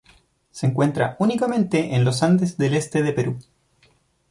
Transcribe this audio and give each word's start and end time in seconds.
Se 0.49 0.65
encuentra 0.65 1.15
únicamente 1.19 1.93
en 1.95 2.03
los 2.03 2.23
Andes 2.23 2.57
del 2.57 2.73
este 2.73 3.03
de 3.03 3.13
Perú. 3.13 3.37